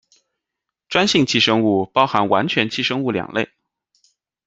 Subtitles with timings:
[0.89, 3.51] 专性寄生物包含完全寄生物两类。